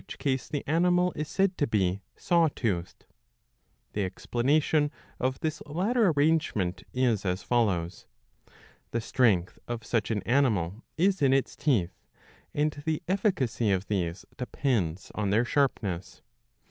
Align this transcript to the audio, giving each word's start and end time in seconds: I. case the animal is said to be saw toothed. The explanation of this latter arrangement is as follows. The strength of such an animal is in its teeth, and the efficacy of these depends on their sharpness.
I. 0.01 0.03
case 0.03 0.49
the 0.49 0.63
animal 0.65 1.13
is 1.15 1.27
said 1.27 1.59
to 1.59 1.67
be 1.67 2.01
saw 2.15 2.47
toothed. 2.47 3.05
The 3.93 4.03
explanation 4.03 4.89
of 5.19 5.39
this 5.41 5.61
latter 5.67 6.07
arrangement 6.09 6.81
is 6.91 7.23
as 7.23 7.43
follows. 7.43 8.07
The 8.89 8.99
strength 9.01 9.59
of 9.67 9.85
such 9.85 10.09
an 10.09 10.23
animal 10.23 10.83
is 10.97 11.21
in 11.21 11.33
its 11.33 11.55
teeth, 11.55 11.99
and 12.51 12.71
the 12.83 13.03
efficacy 13.07 13.69
of 13.69 13.85
these 13.89 14.25
depends 14.37 15.11
on 15.13 15.29
their 15.29 15.45
sharpness. 15.45 16.23